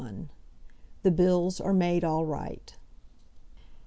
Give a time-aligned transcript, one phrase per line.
[1.03, 2.75] The Bills Are Made All Right.